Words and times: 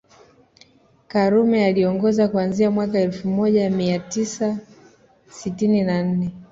Karume 1.07 1.65
aliongoza 1.65 2.27
kuanzia 2.27 2.71
mwaka 2.71 2.99
elfu 2.99 3.27
moja 3.27 3.69
mia 3.69 3.99
tisa 3.99 4.57
sitini 5.29 5.81
na 5.83 6.03
nne 6.03 6.31